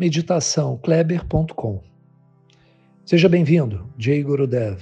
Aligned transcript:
meditaçãokleber.com. 0.00 1.84
Seja 3.04 3.28
bem-vindo, 3.28 3.92
Jay 3.98 4.22
Gurudev. 4.22 4.80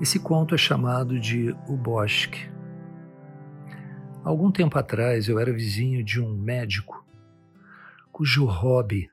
Esse 0.00 0.18
conto 0.18 0.56
é 0.56 0.58
chamado 0.58 1.20
de 1.20 1.54
O 1.68 1.76
Bosque. 1.76 2.50
Algum 4.24 4.50
tempo 4.50 4.76
atrás 4.76 5.28
eu 5.28 5.38
era 5.38 5.52
vizinho 5.52 6.02
de 6.02 6.20
um 6.20 6.36
médico 6.36 7.06
cujo 8.10 8.46
hobby 8.46 9.08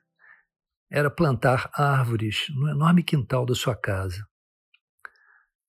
era 0.90 1.08
plantar 1.08 1.70
árvores 1.72 2.46
no 2.50 2.68
enorme 2.68 3.04
quintal 3.04 3.46
da 3.46 3.54
sua 3.54 3.76
casa. 3.76 4.26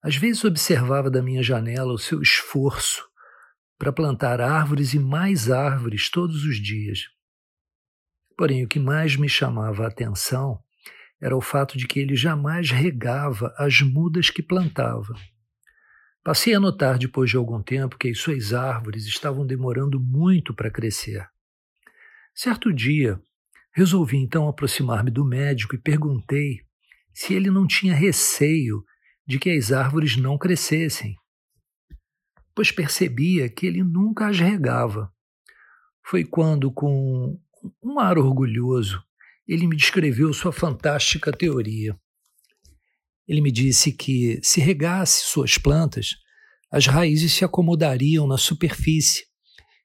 Às 0.02 0.16
vezes 0.16 0.44
observava 0.44 1.12
da 1.12 1.22
minha 1.22 1.44
janela 1.44 1.94
o 1.94 2.00
seu 2.00 2.24
esforço 2.24 3.09
para 3.80 3.94
plantar 3.94 4.42
árvores 4.42 4.94
e 4.94 5.00
mais 5.00 5.50
árvores 5.50 6.12
todos 6.12 6.44
os 6.44 6.58
dias. 6.58 7.06
Porém, 8.38 8.64
o 8.64 8.68
que 8.68 8.80
mais 8.80 9.16
me 9.16 9.30
chamava 9.30 9.86
a 9.86 9.88
atenção 9.88 10.60
era 11.22 11.36
o 11.36 11.42
fato 11.42 11.78
de 11.78 11.88
que 11.88 12.00
ele 12.00 12.16
jamais 12.16 12.70
regava 12.70 13.54
as 13.58 13.82
mudas 13.82 14.30
que 14.30 14.44
plantava. 14.44 15.14
Passei 16.24 16.54
a 16.54 16.60
notar 16.60 16.98
depois 16.98 17.30
de 17.30 17.38
algum 17.38 17.64
tempo 17.64 17.98
que 17.98 18.10
as 18.10 18.20
suas 18.20 18.54
árvores 18.54 19.06
estavam 19.06 19.48
demorando 19.48 20.00
muito 20.00 20.54
para 20.54 20.70
crescer. 20.70 21.26
Certo 22.36 22.74
dia, 22.74 23.20
resolvi 23.74 24.18
então 24.18 24.48
aproximar-me 24.48 25.10
do 25.10 25.24
médico 25.24 25.76
e 25.76 25.82
perguntei 25.82 26.60
se 27.14 27.34
ele 27.34 27.50
não 27.50 27.66
tinha 27.66 27.96
receio 27.96 28.84
de 29.26 29.40
que 29.40 29.50
as 29.50 29.72
árvores 29.72 30.18
não 30.18 30.38
crescessem 30.38 31.16
pois 32.60 32.74
percebia 32.74 33.48
que 33.48 33.66
ele 33.66 33.82
nunca 33.82 34.28
as 34.28 34.38
regava. 34.38 35.10
Foi 36.06 36.26
quando, 36.26 36.70
com 36.70 37.40
um 37.82 38.00
ar 38.02 38.18
orgulhoso, 38.18 39.02
ele 39.48 39.66
me 39.66 39.78
descreveu 39.78 40.34
sua 40.34 40.52
fantástica 40.52 41.32
teoria. 41.32 41.98
Ele 43.26 43.40
me 43.40 43.50
disse 43.50 43.94
que, 43.94 44.42
se 44.44 44.60
regasse 44.60 45.24
suas 45.24 45.58
plantas, 45.58 46.18
as 46.70 46.86
raízes 46.86 47.32
se 47.32 47.46
acomodariam 47.46 48.28
na 48.28 48.38
superfície 48.38 49.24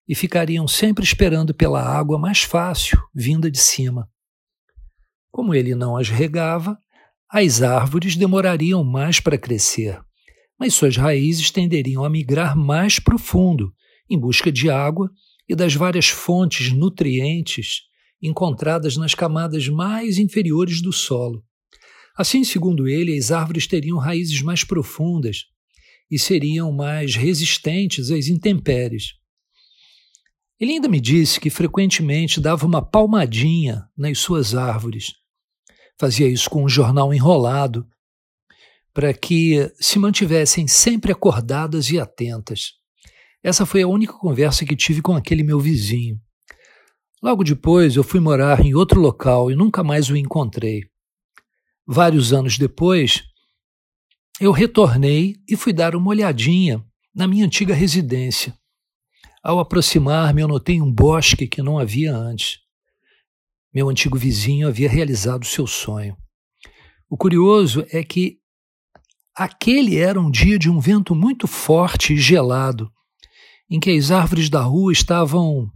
e 0.09 0.13
ficariam 0.13 0.67
sempre 0.67 1.05
esperando 1.05 1.55
pela 1.55 1.81
água 1.81 2.19
mais 2.19 2.43
fácil, 2.43 3.01
vinda 3.15 3.49
de 3.49 3.59
cima. 3.61 4.11
Como 5.31 5.55
ele 5.55 5.77
não 5.77 5.97
as 5.97 6.09
regava, 6.09 6.77
as 7.31 7.63
árvores 7.63 8.17
demorariam 8.17 8.83
mais 8.83 9.21
para 9.21 9.39
crescer 9.39 10.05
mas 10.59 10.75
suas 10.75 10.97
raízes 10.97 11.51
tenderiam 11.51 12.05
a 12.05 12.11
migrar 12.11 12.57
mais 12.57 12.99
profundo, 12.99 13.73
em 14.09 14.19
busca 14.19 14.51
de 14.53 14.71
água 14.71 15.11
e 15.49 15.55
das 15.55 15.75
várias 15.75 16.09
fontes 16.09 16.73
nutrientes 16.73 17.83
encontradas 18.23 18.97
nas 18.97 19.15
camadas 19.15 19.69
mais 19.69 20.19
inferiores 20.19 20.81
do 20.81 20.93
solo. 20.93 21.45
Assim, 22.17 22.45
segundo 22.45 22.89
ele, 22.89 23.17
as 23.17 23.31
árvores 23.31 23.67
teriam 23.67 23.99
raízes 23.99 24.41
mais 24.41 24.65
profundas 24.65 25.45
e 26.11 26.19
seriam 26.19 26.73
mais 26.73 27.17
resistentes 27.17 28.11
às 28.11 28.29
intempéries. 28.29 29.15
Ele 30.61 30.73
ainda 30.73 30.89
me 30.89 31.01
disse 31.01 31.41
que 31.41 31.51
frequentemente 31.51 32.41
dava 32.41 32.65
uma 32.65 32.81
palmadinha 32.81 33.85
nas 33.97 34.19
suas 34.19 34.55
árvores. 34.55 35.13
Fazia 35.99 36.29
isso 36.29 36.49
com 36.49 36.65
um 36.65 36.69
jornal 36.69 37.13
enrolado 37.13 37.87
para 38.95 39.13
que 39.13 39.69
se 39.81 39.99
mantivessem 39.99 40.69
sempre 40.69 41.11
acordadas 41.11 41.91
e 41.91 41.99
atentas. 41.99 42.75
Essa 43.43 43.67
foi 43.67 43.83
a 43.83 43.89
única 43.89 44.13
conversa 44.13 44.65
que 44.65 44.77
tive 44.77 45.03
com 45.03 45.17
aquele 45.17 45.43
meu 45.43 45.59
vizinho. 45.59 46.19
Logo 47.21 47.43
depois, 47.43 47.97
eu 47.97 48.05
fui 48.05 48.21
morar 48.21 48.65
em 48.65 48.75
outro 48.75 49.01
local 49.01 49.51
e 49.51 49.57
nunca 49.57 49.83
mais 49.83 50.09
o 50.09 50.17
encontrei. 50.17 50.83
Vários 51.87 52.33
anos 52.33 52.57
depois, 52.57 53.25
eu 54.41 54.53
retornei 54.53 55.37
e 55.49 55.57
fui 55.57 55.73
dar 55.73 55.97
uma 55.97 56.11
olhadinha 56.11 56.83
na 57.15 57.27
minha 57.27 57.45
antiga 57.45 57.75
residência. 57.75 58.57
Ao 59.43 59.59
aproximar-me, 59.59 60.41
eu 60.41 60.49
notei 60.49 60.81
um 60.81 60.91
bosque 60.91 61.47
que 61.47 61.63
não 61.63 61.79
havia 61.79 62.15
antes. 62.15 62.61
Meu 63.75 63.89
antigo 63.89 64.17
vizinho 64.17 64.69
havia 64.69 64.89
realizado 64.89 65.45
seu 65.45 65.67
sonho. 65.67 66.17
O 67.11 67.17
curioso 67.17 67.85
é 67.91 68.03
que 68.03 68.39
Aquele 69.37 69.99
era 69.99 70.21
um 70.21 70.31
dia 70.31 70.57
de 70.57 70.71
um 70.71 70.79
vento 70.79 71.13
muito 71.13 71.49
forte 71.49 72.15
e 72.15 72.17
gelado, 72.17 72.89
em 73.69 73.81
que 73.81 73.91
as 73.91 74.13
árvores 74.13 74.49
da 74.49 74.61
rua 74.61 74.93
estavam 74.93 75.69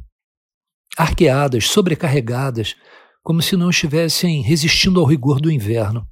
arqueadas, 0.96 1.66
sobrecarregadas, 1.66 2.76
como 3.20 3.42
se 3.42 3.56
não 3.56 3.70
estivessem 3.70 4.42
resistindo 4.42 5.00
ao 5.00 5.06
rigor 5.06 5.40
do 5.40 5.50
inverno. 5.50 6.06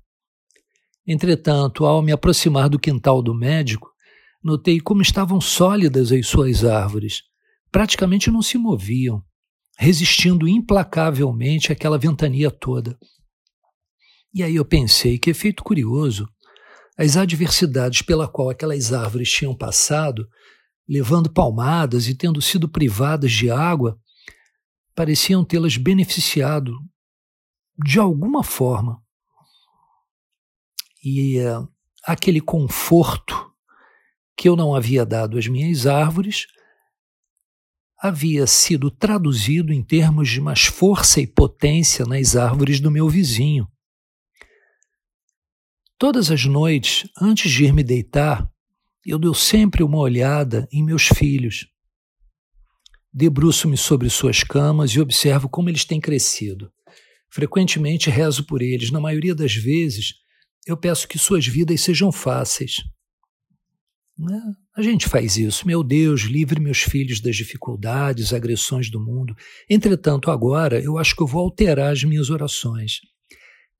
Entretanto, 1.06 1.86
ao 1.86 2.02
me 2.02 2.10
aproximar 2.10 2.68
do 2.68 2.80
quintal 2.80 3.22
do 3.22 3.32
médico, 3.32 3.92
notei 4.42 4.80
como 4.80 5.00
estavam 5.00 5.40
sólidas 5.40 6.10
as 6.10 6.26
suas 6.26 6.64
árvores. 6.64 7.22
Praticamente 7.70 8.28
não 8.28 8.42
se 8.42 8.58
moviam, 8.58 9.22
resistindo 9.78 10.48
implacavelmente 10.48 11.70
àquela 11.70 11.96
ventania 11.96 12.50
toda. 12.50 12.98
E 14.34 14.42
aí 14.42 14.56
eu 14.56 14.64
pensei 14.64 15.16
que 15.16 15.30
efeito 15.30 15.62
curioso 15.62 16.28
as 16.96 17.16
adversidades 17.16 18.02
pela 18.02 18.26
qual 18.26 18.50
aquelas 18.50 18.92
árvores 18.92 19.30
tinham 19.30 19.54
passado, 19.54 20.28
levando 20.88 21.30
palmadas 21.30 22.08
e 22.08 22.14
tendo 22.14 22.40
sido 22.40 22.68
privadas 22.68 23.32
de 23.32 23.50
água, 23.50 23.98
pareciam 24.94 25.44
tê-las 25.44 25.76
beneficiado 25.76 26.78
de 27.84 27.98
alguma 27.98 28.42
forma. 28.42 29.02
E 31.04 31.38
uh, 31.40 31.68
aquele 32.02 32.40
conforto 32.40 33.52
que 34.36 34.48
eu 34.48 34.56
não 34.56 34.74
havia 34.74 35.04
dado 35.04 35.38
às 35.38 35.46
minhas 35.46 35.86
árvores 35.86 36.46
havia 37.98 38.46
sido 38.46 38.90
traduzido 38.90 39.72
em 39.72 39.82
termos 39.82 40.28
de 40.28 40.40
mais 40.40 40.64
força 40.66 41.20
e 41.20 41.26
potência 41.26 42.04
nas 42.04 42.36
árvores 42.36 42.80
do 42.80 42.90
meu 42.90 43.08
vizinho. 43.08 43.68
Todas 45.98 46.30
as 46.30 46.44
noites, 46.44 47.08
antes 47.18 47.50
de 47.50 47.64
ir 47.64 47.72
me 47.72 47.82
deitar, 47.82 48.46
eu 49.04 49.18
dou 49.18 49.32
sempre 49.32 49.82
uma 49.82 49.96
olhada 49.96 50.68
em 50.70 50.84
meus 50.84 51.06
filhos. 51.06 51.66
Debruço-me 53.10 53.78
sobre 53.78 54.10
suas 54.10 54.42
camas 54.42 54.90
e 54.90 55.00
observo 55.00 55.48
como 55.48 55.70
eles 55.70 55.86
têm 55.86 55.98
crescido. 55.98 56.70
Frequentemente 57.30 58.10
rezo 58.10 58.44
por 58.44 58.60
eles. 58.60 58.90
Na 58.90 59.00
maioria 59.00 59.34
das 59.34 59.54
vezes, 59.54 60.14
eu 60.66 60.76
peço 60.76 61.08
que 61.08 61.18
suas 61.18 61.46
vidas 61.46 61.80
sejam 61.80 62.12
fáceis. 62.12 62.82
Né? 64.18 64.38
A 64.76 64.82
gente 64.82 65.08
faz 65.08 65.38
isso. 65.38 65.66
Meu 65.66 65.82
Deus, 65.82 66.22
livre 66.22 66.60
meus 66.60 66.82
filhos 66.82 67.20
das 67.20 67.36
dificuldades, 67.36 68.34
agressões 68.34 68.90
do 68.90 69.00
mundo. 69.00 69.34
Entretanto, 69.68 70.30
agora 70.30 70.78
eu 70.78 70.98
acho 70.98 71.16
que 71.16 71.22
eu 71.22 71.26
vou 71.26 71.40
alterar 71.40 71.92
as 71.92 72.04
minhas 72.04 72.28
orações. 72.28 73.00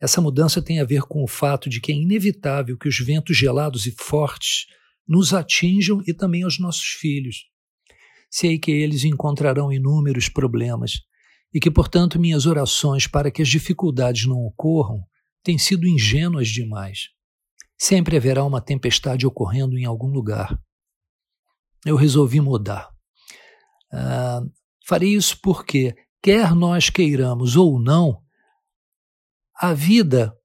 Essa 0.00 0.20
mudança 0.20 0.60
tem 0.60 0.80
a 0.80 0.84
ver 0.84 1.02
com 1.02 1.22
o 1.22 1.28
fato 1.28 1.70
de 1.70 1.80
que 1.80 1.90
é 1.90 1.94
inevitável 1.94 2.76
que 2.76 2.88
os 2.88 2.98
ventos 2.98 3.36
gelados 3.36 3.86
e 3.86 3.92
fortes 3.92 4.66
nos 5.08 5.32
atinjam 5.32 6.02
e 6.06 6.12
também 6.12 6.42
aos 6.42 6.58
nossos 6.58 6.86
filhos. 6.86 7.46
Sei 8.30 8.58
que 8.58 8.70
eles 8.70 9.04
encontrarão 9.04 9.72
inúmeros 9.72 10.28
problemas 10.28 11.00
e 11.54 11.60
que, 11.60 11.70
portanto, 11.70 12.20
minhas 12.20 12.44
orações 12.44 13.06
para 13.06 13.30
que 13.30 13.40
as 13.40 13.48
dificuldades 13.48 14.26
não 14.26 14.44
ocorram 14.44 15.02
têm 15.42 15.56
sido 15.56 15.86
ingênuas 15.86 16.48
demais. 16.48 17.08
Sempre 17.78 18.16
haverá 18.16 18.44
uma 18.44 18.60
tempestade 18.60 19.26
ocorrendo 19.26 19.78
em 19.78 19.84
algum 19.84 20.08
lugar. 20.08 20.58
Eu 21.84 21.96
resolvi 21.96 22.40
mudar. 22.40 22.90
Ah, 23.92 24.40
farei 24.86 25.14
isso 25.14 25.38
porque, 25.40 25.94
quer 26.20 26.54
nós 26.54 26.90
queiramos 26.90 27.54
ou 27.56 27.80
não, 27.80 28.25
a 29.58 29.72
vida 29.72 30.36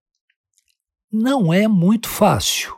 não 1.12 1.54
é 1.54 1.68
muito 1.68 2.08
fácil. 2.08 2.76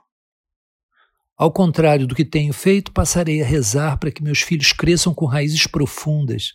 Ao 1.38 1.51
contrário 1.51 2.07
do 2.07 2.15
que 2.15 2.25
tenho 2.25 2.53
feito, 2.53 2.91
passarei 2.91 3.41
a 3.41 3.45
rezar 3.45 3.97
para 3.97 4.12
que 4.12 4.24
meus 4.24 4.41
filhos 4.41 4.71
cresçam 4.71 5.13
com 5.13 5.25
raízes 5.25 5.68
profundas. 5.68 6.53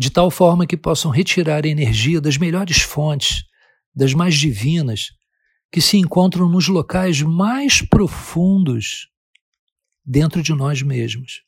de 0.00 0.08
tal 0.08 0.30
forma 0.30 0.66
que 0.66 0.78
possam 0.78 1.10
retirar 1.10 1.66
energia 1.66 2.22
das 2.22 2.38
melhores 2.38 2.80
fontes, 2.80 3.44
das 3.94 4.14
mais 4.14 4.34
divinas, 4.34 5.08
que 5.70 5.82
se 5.82 5.98
encontram 5.98 6.48
nos 6.48 6.68
locais 6.68 7.20
mais 7.20 7.82
profundos 7.82 9.08
dentro 10.02 10.42
de 10.42 10.54
nós 10.54 10.80
mesmos. 10.80 11.42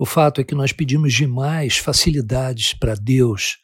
O 0.00 0.04
fato 0.04 0.40
é 0.40 0.44
que 0.44 0.56
nós 0.56 0.72
pedimos 0.72 1.14
demais 1.14 1.76
facilidades 1.76 2.74
para 2.74 2.96
Deus, 2.96 3.58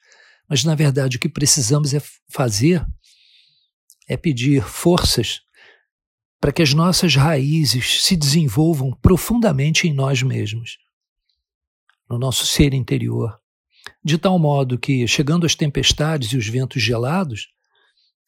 mas 0.50 0.64
na 0.64 0.74
verdade 0.74 1.16
o 1.16 1.20
que 1.20 1.28
precisamos 1.28 1.94
é 1.94 2.02
fazer 2.28 2.84
é 4.08 4.16
pedir 4.16 4.64
forças 4.64 5.42
para 6.40 6.50
que 6.50 6.62
as 6.62 6.74
nossas 6.74 7.14
raízes 7.14 8.02
se 8.02 8.16
desenvolvam 8.16 8.92
profundamente 9.00 9.86
em 9.86 9.92
nós 9.92 10.22
mesmos, 10.22 10.78
no 12.08 12.18
nosso 12.18 12.46
ser 12.46 12.74
interior, 12.74 13.38
de 14.02 14.18
tal 14.18 14.38
modo 14.38 14.78
que, 14.78 15.06
chegando 15.06 15.46
as 15.46 15.54
tempestades 15.54 16.32
e 16.32 16.36
os 16.36 16.48
ventos 16.48 16.82
gelados, 16.82 17.48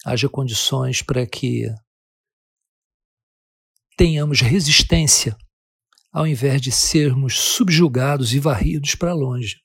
haja 0.05 0.29
condições 0.29 1.03
para 1.03 1.27
que 1.27 1.67
tenhamos 3.97 4.41
resistência, 4.41 5.37
ao 6.13 6.27
invés 6.27 6.61
de 6.61 6.71
sermos 6.71 7.39
subjugados 7.39 8.35
e 8.35 8.39
varridos 8.39 8.95
para 8.95 9.15
longe. 9.15 9.62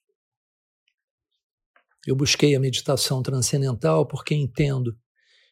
Eu 2.07 2.15
busquei 2.15 2.55
a 2.55 2.59
meditação 2.59 3.21
transcendental 3.21 4.07
porque 4.07 4.33
entendo 4.33 4.97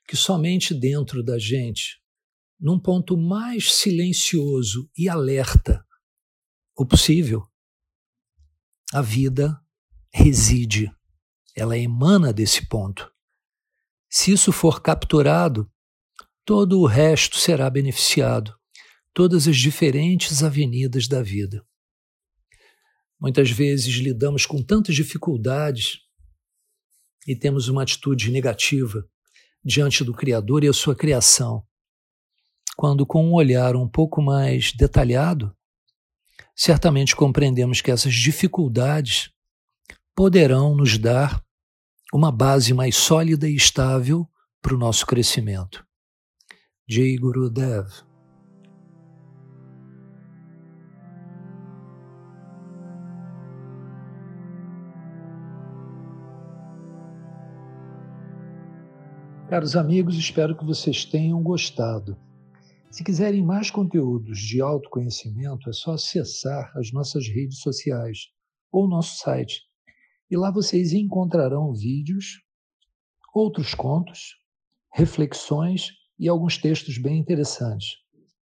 que 0.07 0.15
somente 0.15 0.73
dentro 0.73 1.21
da 1.21 1.37
gente, 1.37 2.01
num 2.57 2.79
ponto 2.79 3.17
mais 3.17 3.73
silencioso 3.73 4.89
e 4.97 5.09
alerta 5.09 5.85
o 6.73 6.85
possível, 6.85 7.45
a 8.93 9.01
vida 9.01 9.59
reside, 10.13 10.89
ela 11.53 11.77
emana 11.77 12.31
desse 12.31 12.69
ponto. 12.69 13.11
Se 14.09 14.31
isso 14.31 14.53
for 14.53 14.81
capturado, 14.81 15.69
todo 16.45 16.79
o 16.79 16.85
resto 16.85 17.37
será 17.37 17.69
beneficiado, 17.69 18.55
todas 19.13 19.45
as 19.45 19.57
diferentes 19.57 20.41
avenidas 20.41 21.09
da 21.09 21.21
vida. 21.21 21.65
Muitas 23.19 23.51
vezes 23.51 23.95
lidamos 23.95 24.45
com 24.45 24.63
tantas 24.63 24.95
dificuldades 24.95 26.04
e 27.25 27.35
temos 27.35 27.67
uma 27.67 27.83
atitude 27.83 28.31
negativa 28.31 29.05
diante 29.63 30.03
do 30.03 30.13
Criador 30.13 30.63
e 30.63 30.67
a 30.67 30.73
sua 30.73 30.95
criação, 30.95 31.65
quando, 32.75 33.05
com 33.05 33.25
um 33.25 33.33
olhar 33.33 33.75
um 33.75 33.87
pouco 33.87 34.21
mais 34.21 34.71
detalhado, 34.73 35.55
certamente 36.55 37.15
compreendemos 37.15 37.81
que 37.81 37.89
essas 37.89 38.13
dificuldades 38.13 39.31
poderão 40.15 40.75
nos 40.75 40.97
dar 40.97 41.43
uma 42.13 42.31
base 42.31 42.73
mais 42.73 42.95
sólida 42.95 43.49
e 43.49 43.55
estável 43.55 44.29
para 44.61 44.75
o 44.75 44.77
nosso 44.77 45.05
crescimento. 45.05 45.85
Jai 46.87 47.15
Guru 47.17 47.49
Caros 59.47 59.75
amigos, 59.75 60.17
espero 60.17 60.57
que 60.57 60.65
vocês 60.65 61.05
tenham 61.05 61.41
gostado. 61.43 62.17
Se 62.89 63.03
quiserem 63.03 63.43
mais 63.43 63.69
conteúdos 63.69 64.39
de 64.39 64.59
autoconhecimento, 64.59 65.69
é 65.69 65.73
só 65.73 65.93
acessar 65.93 66.71
as 66.75 66.91
nossas 66.91 67.27
redes 67.27 67.59
sociais 67.59 68.29
ou 68.71 68.87
nosso 68.87 69.19
site 69.19 69.61
e 70.31 70.35
lá 70.35 70.49
vocês 70.49 70.93
encontrarão 70.93 71.71
vídeos, 71.75 72.41
outros 73.35 73.75
contos, 73.75 74.35
reflexões 74.91 75.91
e 76.17 76.27
alguns 76.27 76.57
textos 76.57 76.97
bem 76.97 77.19
interessantes. 77.19 77.97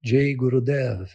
Jay 0.04 0.34
Gurudev 0.36 1.08